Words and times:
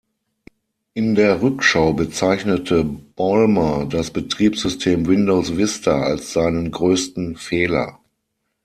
In 0.95 1.13
der 1.13 1.43
Rückschau 1.43 1.93
bezeichnete 1.93 2.83
Ballmer 2.83 3.85
das 3.85 4.09
Betriebssystem 4.09 5.05
Windows 5.05 5.57
Vista 5.57 6.01
als 6.01 6.33
seinen 6.33 6.71
größten 6.71 7.35
Fehler. 7.35 7.99